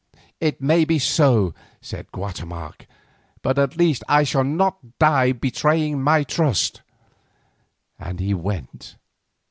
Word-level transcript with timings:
"It 0.39 0.59
may 0.59 0.83
be 0.83 0.97
so," 0.97 1.53
said 1.79 2.11
Guatemoc, 2.11 2.87
"but 3.43 3.59
at 3.59 3.77
least 3.77 4.03
I 4.09 4.23
shall 4.23 4.43
not 4.43 4.97
die 4.97 5.31
betraying 5.31 6.01
my 6.01 6.23
trust;" 6.23 6.81
and 7.99 8.19
he 8.19 8.33
went. 8.33 8.95